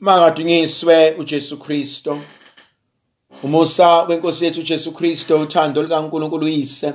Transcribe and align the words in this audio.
Makadunyiswe 0.00 1.10
uJesu 1.18 1.58
Kristo. 1.58 2.20
Umusa 3.42 4.02
wenkosi 4.02 4.44
yethu 4.44 4.60
uJesu 4.60 4.92
Kristo 4.92 5.40
uthando 5.40 5.82
likaNkulunkulu 5.82 6.46
uyise. 6.46 6.94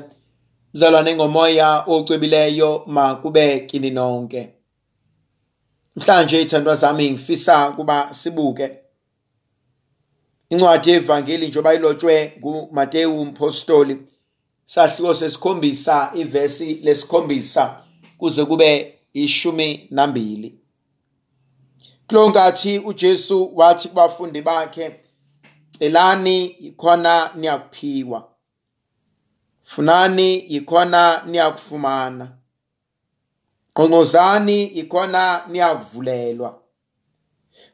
Mzalwane 0.73 1.15
ngomoya 1.15 1.83
ocwebileyo 1.88 2.83
makube 2.88 3.60
kini 3.60 3.89
nonke. 3.91 4.49
Mhlanje 5.96 6.41
ithandwa 6.41 6.76
zami 6.76 7.12
ngifisa 7.12 7.71
kuba 7.71 8.13
sibuke 8.13 8.78
incwadi 10.49 10.90
yevangeli 10.90 11.47
njengoba 11.47 11.74
ilotshwe 11.74 12.33
nguMateyu 12.40 13.22
umpostoli 13.22 13.97
sahluko 14.65 15.13
sesikhombisa 15.13 16.12
ivesi 16.16 16.73
lesikhombisa 16.73 17.81
kuze 18.17 18.45
kube 18.45 18.99
ishumi 19.13 19.88
nambili. 19.91 20.59
Kulonkathi 22.08 22.80
uJesu 22.80 23.52
wathi 23.58 23.88
kubafundi 23.89 24.41
bakhe 24.41 24.99
celani 25.79 26.55
yikhona 26.59 27.31
niyakuphiwa. 27.35 28.29
Funani 29.63 30.53
yikhona 30.53 31.23
niyakufumana. 31.26 32.38
Qonqozani 33.73 34.77
yikhona 34.77 35.43
niyakuvulelwa. 35.48 36.59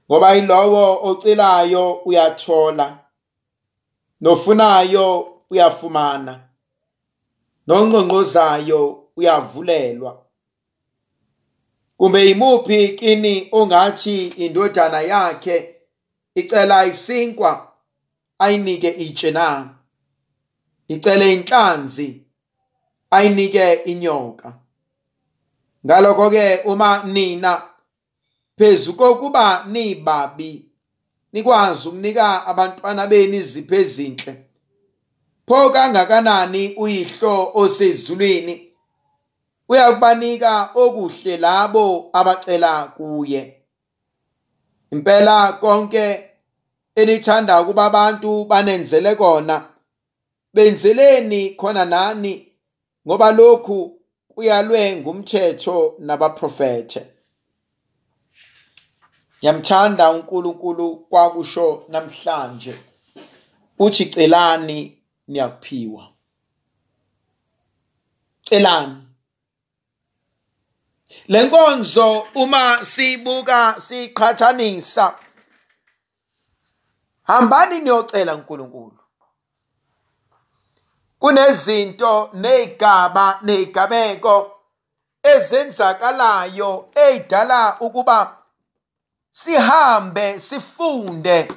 Ngoba 0.08 0.36
ilowo 0.36 1.00
ocelayo 1.10 1.92
uyathola 1.94 2.98
nofunayo 4.22 5.38
uyafumana 5.50 6.40
nonqonqozayo 7.68 8.82
uyavulelwa. 9.18 10.12
Kumbe 12.02 12.32
imuphi 12.32 12.88
kini 12.90 13.48
ongathi 13.52 14.28
indodana 14.28 15.02
yakhe 15.02 15.76
icela 16.36 16.86
isinkwa 16.86 17.74
ayinike 18.40 18.90
itshe 18.90 19.32
na? 19.32 19.70
Icele 20.88 21.34
inhlanzi 21.34 22.22
ayinike 23.12 23.74
inyoka. 23.74 24.54
Ngalokho 25.86 26.30
ke 26.30 26.62
uma 26.66 27.04
nina 27.04 27.62
phezu 28.58 28.94
kokuba 28.94 29.66
nibabi 29.66 30.66
nikwazi 31.34 31.88
ukunika 31.88 32.46
abantwana 32.46 33.08
benu 33.08 33.36
izipho 33.36 33.76
ezinhle. 33.76 34.46
Pho 35.48 35.70
kangakanani 35.70 36.74
uyihlo 36.76 37.52
osezulwini? 37.54 38.71
Uyakubanika 39.72 40.70
okuhle 40.76 41.38
labo 41.38 42.10
abacela 42.14 42.88
kuye. 42.98 43.42
Impela 44.92 45.54
konke 45.54 46.06
enithanda 46.96 47.62
ukuba 47.62 47.86
abantu 47.86 48.46
banenzele 48.46 49.16
kona 49.16 49.58
benzeleni 50.54 51.56
khona 51.60 51.86
nani 51.86 52.34
ngoba 53.08 53.32
lokhu 53.32 53.78
kuyalwe 54.34 54.96
ngumthetho 54.96 55.96
nabaprofethe 56.00 57.02
yamthanda 59.42 60.12
uNkulunkulu 60.12 60.88
kwakusho 61.10 61.86
namhlanje. 61.90 62.76
Uthi 63.80 64.06
celani 64.06 64.98
niyakuphiwa. 65.28 66.04
Celani. 68.44 69.11
Lenkonzo 71.28 72.28
uma 72.36 72.86
sibuka 72.86 73.76
siqhathanisa. 73.80 75.16
Hambani 77.24 77.80
niyocela 77.80 78.36
uNkulunkulu 78.36 78.98
kunezinto 81.20 82.30
nezigaba 82.34 83.40
nezigabeko 83.42 84.62
ezenzakalayo 85.24 86.90
ezidala 86.96 87.78
ukuba 87.80 88.38
sihambe 89.32 90.40
sifunde 90.40 91.48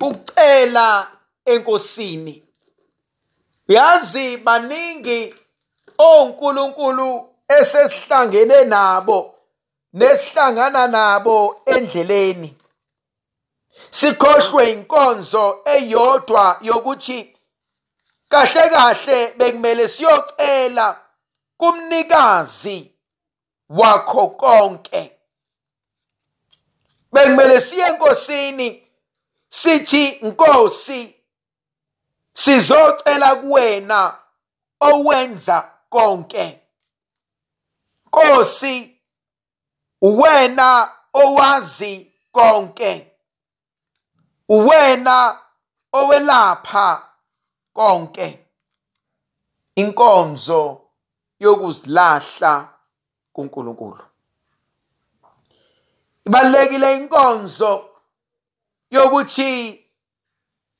ukucela 0.00 1.08
enkosini. 1.44 2.42
Yazi 3.68 4.36
baningi 4.36 5.34
onkulunkulu 5.98 7.31
esesihlangene 7.58 8.64
nabo 8.64 9.34
nesihlangana 9.92 10.86
nabo 10.86 11.62
endleleni. 11.66 12.56
Sikhohlwe 13.90 14.70
inkonzo 14.70 15.60
eyodwa 15.64 16.58
yokuthi 16.60 17.36
kahle 18.28 18.70
kahle 18.70 19.34
bekumele 19.38 19.88
siyocela 19.88 21.00
kumnikazi 21.56 22.92
wakho 23.68 24.28
konke. 24.28 25.12
Bekumele 27.12 27.60
siye 27.60 27.86
enkosini 27.86 28.88
sithi 29.50 30.18
nkosi 30.22 31.14
sizocela 32.34 33.36
kuwena 33.36 34.18
owenza 34.80 35.70
konke. 35.90 36.61
Nkosi 38.12 39.00
uwena 40.02 40.92
owazi 41.14 42.12
konke. 42.32 43.12
Uwena 44.48 45.38
owelapha 45.92 47.08
konke. 47.72 48.46
Inkonzo 49.74 50.80
yokuzilahla 51.40 52.68
kuNkulunkulu. 53.32 54.04
Ibalekile 56.26 56.96
inkonzo 56.96 57.90
yokuthi 58.90 59.84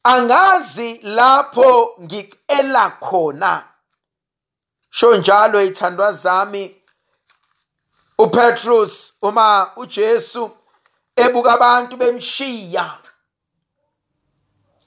angazi 0.02 0.98
lapho 1.02 1.96
ngicela 2.02 2.90
khona. 2.90 3.68
Sho 4.90 5.16
njalo 5.16 5.62
ithandwa 5.62 6.12
zami 6.12 6.81
uPetrus 8.22 9.14
uma 9.22 9.72
uJesu 9.76 10.50
ebuka 11.16 11.52
abantu 11.52 11.96
bemshiya. 11.96 12.98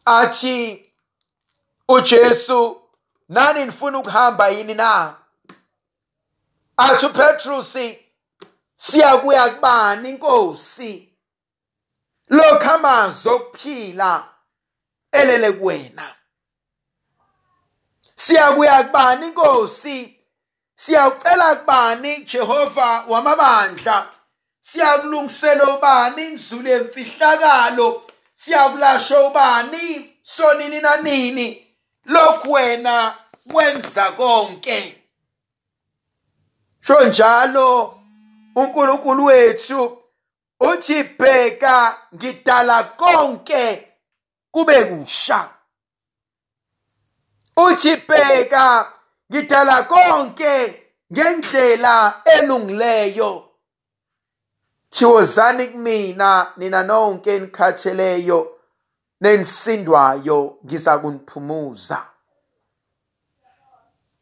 Athi 0.05 0.91
uJesu 1.89 2.81
nani 3.29 3.65
nifuna 3.65 3.97
ukuhamba 3.99 4.47
yini 4.47 4.73
na? 4.73 5.15
Athi 6.77 7.05
uPetrus 7.05 7.77
siyakuya 8.77 9.49
kubani 9.49 10.09
inkosi 10.09 11.17
lokho 12.29 12.71
amazwi 12.71 13.31
okuphila 13.31 14.33
elele 15.11 15.51
kuwena. 15.51 16.15
Siyakuya 18.15 18.83
kubani 18.83 19.27
inkosi 19.27 20.14
siyacela 20.75 21.55
kubani 21.55 22.21
Jehova 22.21 23.03
wamabandla? 23.07 24.07
Siyakulungisela 24.61 25.77
ubani 25.77 26.27
inzulu 26.27 26.69
yemfihlakalo? 26.69 28.03
Siyakulasha 28.35 29.19
ubani? 29.27 30.11
Sonini 30.23 30.81
nanini? 30.81 31.67
Lokhu 32.05 32.51
wena 32.51 33.17
wenza 33.53 34.11
konke. 34.11 35.01
Sho 36.81 37.03
njalo 37.03 37.99
uNkulunkulu 38.55 39.25
wethu 39.25 40.03
uthi 40.59 41.03
bheka 41.03 42.01
ngidala 42.15 42.83
konke 42.83 43.87
kube 44.51 44.83
kusha. 44.83 45.49
Uthi 47.57 47.95
bheka 47.95 48.91
ngidala 49.31 49.83
konke 49.83 50.53
ngendlela 51.13 52.21
elungileyo. 52.25 53.43
Thiwozani 54.89 55.67
kumina 55.67 56.53
nina 56.57 56.83
nonke 56.83 57.35
enikhatheleyo 57.35 58.39
nenisindwayo 59.21 60.57
ngiza 60.65 60.97
kuniphumuza 60.97 61.99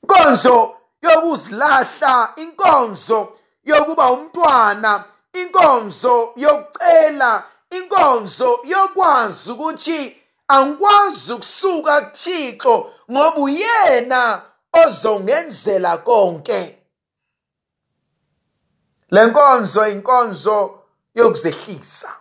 inkonzo 0.03 0.75
yokuzilahla 1.01 2.33
inkonzo 2.35 3.35
yokuba 3.63 4.11
umntwana 4.11 5.03
inkonzo 5.33 6.33
yokucela 6.35 7.43
inkonzo 7.69 8.59
yokwazi 8.63 9.51
ukuthi 9.51 10.17
angikwazi 10.47 11.33
ukusuka 11.33 12.01
kuThixo 12.01 12.91
ngoba 13.11 13.37
uyena 13.37 14.41
ozongenzela 14.73 15.97
konke. 15.97 16.77
Lenkonzo 19.11 19.87
inkonzo 19.87 20.83
yokuzehlisa. 21.15 22.11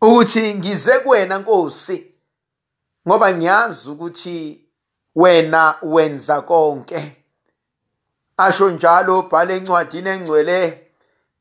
Ukuthi 0.00 0.54
ngize 0.54 0.98
kuwena 0.98 1.38
Nkosi 1.38 2.14
ngoba 3.08 3.34
ngiyazi 3.34 3.90
ukuthi 3.90 4.64
wena 5.14 5.74
wenza 5.82 6.40
konke. 6.40 7.16
Asho 8.36 8.70
njalo 8.70 9.18
ubhala 9.18 9.54
encwadini 9.54 10.08
engcwele 10.10 10.90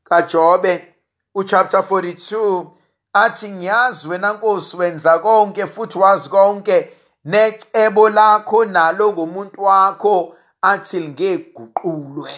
kaJobe 0.04 0.96
uchapter 1.36 1.80
42 1.80 2.68
athi 3.14 3.50
ngiyazi 3.50 4.08
wena 4.08 4.34
Nkosi 4.34 4.78
wenza 4.78 5.20
konke 5.20 5.68
futhi 5.68 5.98
wazi 5.98 6.30
konke. 6.30 6.97
Necebo 7.32 8.04
lakho 8.18 8.66
nalo 8.66 9.06
ngomuntu 9.14 9.60
wakho 9.64 10.16
athi 10.62 11.00
lingeguqulwe. 11.00 12.36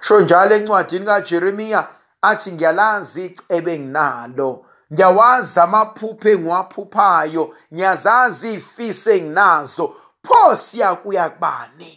Sho 0.00 0.20
njalo 0.20 0.52
encwadini 0.56 1.06
kaJeremiya 1.06 1.80
athi 2.28 2.52
ngiyalazi 2.52 3.24
icebe 3.26 3.74
enginalo 3.74 4.50
ngiyawazi 4.92 5.60
amaphupho 5.60 6.28
engiwaphuphayo. 6.34 7.44
Ngiyazazi 7.74 8.48
izifiso 8.52 9.10
enginazo. 9.16 9.86
Pho 10.26 10.56
siya 10.56 10.94
kuya 10.94 11.30
kubani 11.30 11.90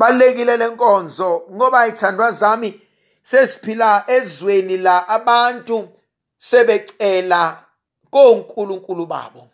balekile 0.00 0.56
lenkonzo 0.56 1.42
ngoba 1.52 1.86
ithandwa 1.86 2.32
zami 2.32 2.80
sesiphila 3.22 4.04
ezweni 4.06 4.76
la 4.76 5.08
abantu 5.08 5.88
sebecela 6.36 7.64
konkulunkulu 8.10 9.06
babo. 9.06 9.48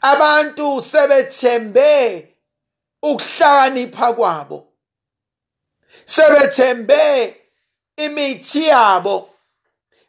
Abantu 0.00 0.82
sebethembe 0.82 2.28
ukuhlakanipha 3.02 4.12
kwabo. 4.12 4.66
Sebethembe 6.04 7.36
imithi 7.96 8.66
yabo. 8.66 9.30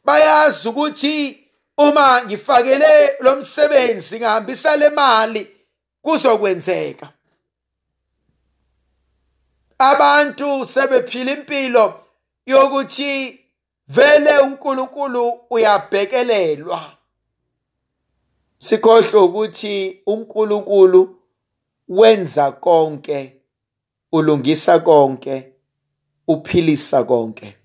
Bayazi 0.05 0.67
ukuthi 0.67 1.47
uma 1.77 2.21
ngifakele 2.25 3.17
lo 3.19 3.35
msebenzi 3.35 4.15
ngihambisa 4.15 4.75
le 4.75 4.89
mali 4.89 5.55
kuzokwenzeka. 6.01 7.09
Abantu 9.77 10.65
sebephila 10.65 11.31
impilo 11.31 12.05
yokuthi 12.45 13.44
vele 13.87 14.39
uNkulunkulu 14.39 15.29
uyabhekelelwa. 15.49 16.97
Sikhohle 18.57 19.17
ukuthi 19.19 20.01
uNkulunkulu 20.05 21.21
wenza 21.87 22.51
konke 22.51 23.41
ulungisa 24.11 24.79
konke 24.79 25.53
uphilisa 26.27 27.03
konke. 27.03 27.57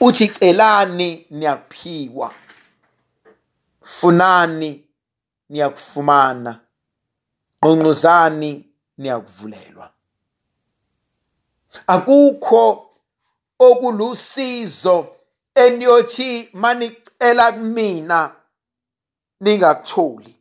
Uthi 0.00 0.28
celani 0.28 1.26
niyakuphiwa 1.30 2.34
funani 3.82 4.84
niyakufumana 5.48 6.60
qonqozani 7.60 8.64
niyakuvulelwa. 8.98 9.90
Akukho 11.86 12.89
okulusizo 13.60 15.16
eniyothi 15.54 16.48
manicela 16.52 17.52
kumina 17.52 18.18
ningakutholi. 19.40 20.36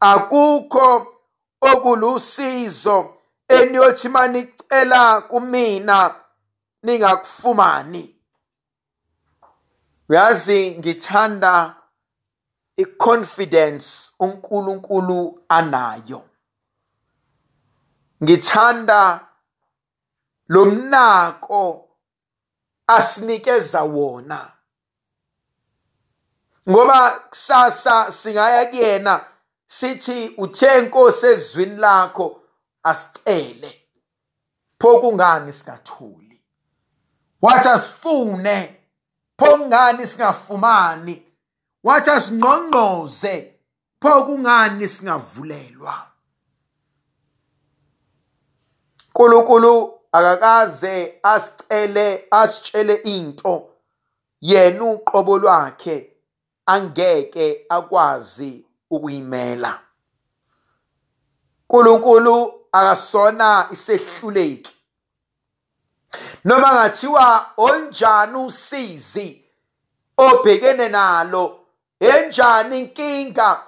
Akukho 0.00 1.06
okulusizo 1.60 3.14
eniyothi 3.48 4.08
manicela 4.08 5.20
kumina 5.20 6.14
ningakufumani. 6.82 8.16
Uyazi 10.08 10.78
ngithanda 10.78 11.74
iconfidence 12.76 14.12
uNkulunkulu 14.20 15.42
anayo. 15.48 16.22
Ngithanda 18.22 19.28
lomnako 20.52 21.88
asinikeza 22.86 23.82
wona. 23.82 24.52
Ngoba 26.70 27.10
kusasa 27.10 28.12
singaya 28.12 28.66
kuyena 28.66 29.14
sithi 29.66 30.34
uthe 30.38 30.78
inkosi 30.78 31.26
ezwini 31.26 31.76
lakho 31.76 32.26
asicele. 32.82 33.70
Pho 34.80 35.00
kungani 35.00 35.52
singathuli? 35.52 36.42
Wathi 37.42 37.68
asifune. 37.68 38.58
Pho 39.38 39.58
kungani 39.58 40.06
singafumani? 40.06 41.16
Wathi 41.84 42.10
asingqongqoze. 42.10 43.34
Pho 44.00 44.24
kungani 44.26 44.88
singavulelwa? 44.88 46.12
uNkulunkulu 49.14 50.01
akakaze 50.12 51.18
asicele 51.22 52.24
asitshele 52.30 52.94
into. 52.94 53.68
Yena 54.40 54.84
uqobo 54.84 55.38
lwakhe 55.38 56.12
angeke 56.66 57.66
akwazi 57.68 58.64
ukuyimela. 58.90 59.80
uNkulunkulu 61.68 62.52
akasona 62.72 63.68
isehluleki. 63.70 64.76
Noma 66.44 66.72
ngathiwa 66.74 67.50
onjani 67.56 68.36
usizi 68.36 69.44
obhekene 70.16 70.88
nalo 70.88 71.60
enjani 72.00 72.78
inkinga 72.78 73.60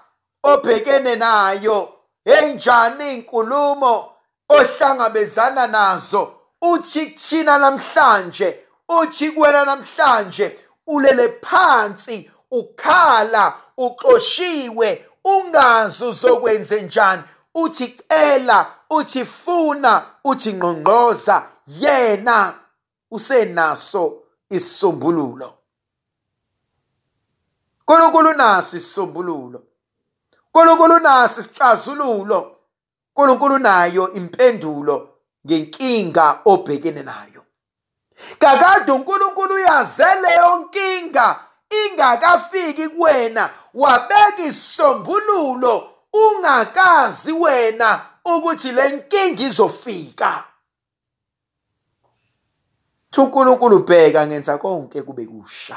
obhekene 0.43 1.17
nayo 1.17 1.93
enjani 2.25 3.15
inkulumo 3.15 4.14
ohlangabezana 4.49 5.67
nazo. 5.67 6.33
Uthi 6.63 7.07
kuthina 7.07 7.59
namhlanje 7.59 8.65
uthi 8.89 9.31
kuwena 9.31 9.65
namhlanje 9.65 10.59
ulele 10.87 11.29
phansi 11.29 12.31
ukhala 12.51 13.55
uxoshiwe 13.77 15.05
ungazi 15.25 16.05
uzokwenze 16.05 16.83
njani. 16.83 17.23
Uthi 17.55 17.89
cela 17.89 18.67
uthi 18.91 19.25
funa 19.25 20.07
uthi 20.25 20.53
ngqongqoza 20.53 21.43
yena 21.67 22.55
usenaso 23.11 24.23
isisombululo. 24.51 25.59
uNkulunkulu 27.89 28.33
naso 28.33 28.77
isisombululo. 28.77 29.63
uNkulunkulu 30.55 30.99
naso 30.99 31.41
isixazululo. 31.41 32.54
uNkulunkulu 33.15 33.59
nayo 33.59 34.13
impendulo 34.13 35.09
ngenkinga 35.47 36.41
obhekene 36.45 37.03
nayo. 37.03 37.45
Kakade 38.39 38.93
uNkulunkulu 38.93 39.55
uyaze 39.55 40.05
leyo 40.23 40.59
nkinga 40.59 41.41
ingakafiki 41.71 42.89
kuwena 42.89 43.51
wabeka 43.75 44.43
isisombululo 44.43 45.91
ungakazi 46.13 47.33
wena 47.33 48.07
ukuthi 48.25 48.73
le 48.73 48.91
nkinga 48.91 49.43
izofika. 49.43 50.45
uNkulunkulu 53.19 53.79
bheka 53.79 54.27
ngenza 54.27 54.59
konke 54.59 55.03
kube 55.03 55.27
kusha. 55.27 55.77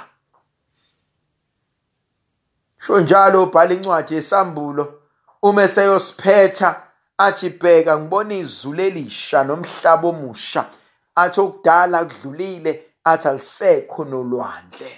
Sho 2.80 3.00
njalo 3.00 3.44
ubhala 3.44 3.74
incwadi 3.74 4.16
yesambulo 4.16 5.02
uma 5.42 5.64
eseyosiphetha 5.64 6.87
athi 7.18 7.50
bheka 7.50 8.00
ngibona 8.00 8.34
izulu 8.34 8.82
elisha 8.82 9.44
nomhlaba 9.44 10.08
omusha. 10.08 10.70
Athi 11.16 11.42
okudala 11.42 12.06
kudlulile 12.06 12.84
athi 13.04 13.28
alisekho 13.28 14.06
nolwandle. 14.06 14.92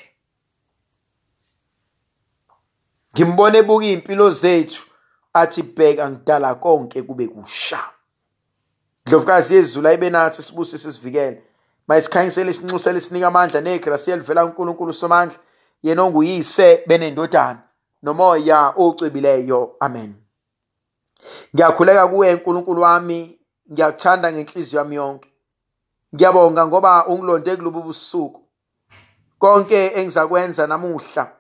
Ngimbona 3.14 3.58
ebuka 3.58 3.86
impilo 3.86 4.30
zethu. 4.30 4.84
Athi 5.34 5.64
bheka 5.64 6.10
ngidala 6.10 6.56
konke 6.56 7.02
kube 7.02 7.28
kusha. 7.28 7.80
Ndlovukazi 9.06 9.56
yezulu 9.56 9.88
ayibe 9.88 10.10
nathi 10.10 10.44
sibusise 10.44 10.94
sivikele 10.94 11.44
mayisikhanyisele 11.88 12.52
isinxusele 12.52 13.02
sinika 13.02 13.28
amandla 13.28 13.62
negrasi 13.62 14.12
elivela 14.12 14.46
kuNkulunkulu 14.46 14.94
somandla 14.94 15.38
yena 15.84 16.04
onguyise 16.04 16.84
benendodana 16.88 17.60
nomoya 18.04 18.74
ocwebileyo. 18.78 19.76
Amen. 19.80 20.29
Ngiyakhuleka 21.54 22.08
kuwe 22.08 22.34
nkulunkulu 22.34 22.82
wami. 22.82 23.40
Ngiyakuthanda 23.72 24.32
ngenhliziyo 24.32 24.80
yami 24.82 24.96
yonke. 24.96 25.30
Ngiyabonga 26.16 26.68
ngoba 26.68 27.08
ungilonde 27.08 27.56
kulobu 27.56 27.82
busuku. 27.82 28.42
Konke 29.40 29.88
engizakwenza 29.96 30.68
namuhla 30.68 31.32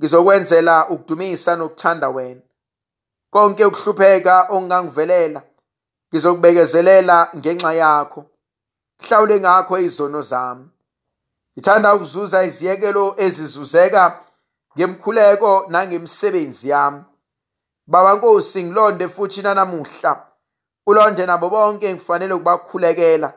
ngizokwenzela 0.00 0.88
ukudumisa 0.88 1.56
nokuthanda 1.56 2.08
wena. 2.08 2.40
Konke 3.30 3.64
ukuhlupheka 3.64 4.46
ongangivelela 4.50 5.42
ngizokubekezelela 6.10 7.30
ngenxa 7.36 7.72
yakho. 7.72 8.24
Hlawule 8.98 9.40
ngakho 9.40 9.78
izono 9.78 10.22
zami. 10.22 10.68
Ngithanda 11.56 11.94
ukuzuza 11.94 12.44
iziyekelo 12.44 13.14
ezizuzeka 13.16 14.20
ngemkhuleko 14.76 15.66
nangemsebenzi 15.68 16.68
yami. 16.68 17.02
Baba 17.86 18.14
nkosi 18.14 18.62
ngilonde 18.64 19.08
futhi 19.08 19.42
nanamuhla. 19.42 20.26
Ulonde 20.86 21.26
nabo 21.26 21.50
bonke 21.50 21.94
ngifanele 21.94 22.34
ukubakhulekela 22.34 23.32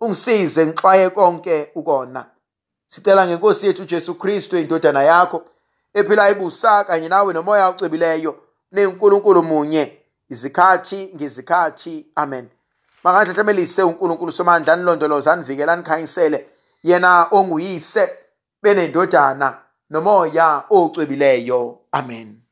ungisize 0.00 0.66
ngixwaye 0.66 1.10
konke 1.10 1.70
ukona. 1.74 2.26
Sicela 2.86 3.26
ngenkosi 3.26 3.66
yethu 3.66 3.84
Jesu 3.84 4.14
Kristu 4.14 4.56
indodana 4.58 5.02
yakho 5.02 5.44
ephila 5.94 6.30
ibusa 6.30 6.84
kanye 6.84 7.08
nawe 7.08 7.32
nomoya 7.32 7.68
ocwebileyo 7.68 8.36
nenkulunkulu 8.72 9.42
munye. 9.42 10.02
Izikhathi 10.30 11.12
ngezikhathi. 11.16 12.06
Amen. 12.16 12.48
Makadlahlemelise 13.04 13.82
uNkulunkulu 13.82 14.32
somandla 14.32 14.72
anilondoloza 14.72 15.32
anivikela 15.32 15.72
anikhanyisele. 15.72 16.48
Yena 16.82 17.28
onguyise 17.30 18.10
benendodana 18.62 19.58
nomoya 19.90 20.64
ocwebileyo 20.70 21.78
amen. 21.92 22.45